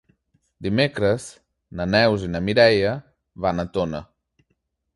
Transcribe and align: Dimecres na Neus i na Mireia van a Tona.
Dimecres 0.67 1.27
na 1.81 1.87
Neus 1.97 2.25
i 2.29 2.31
na 2.37 2.43
Mireia 2.47 2.97
van 3.47 3.65
a 3.65 3.67
Tona. 3.77 4.01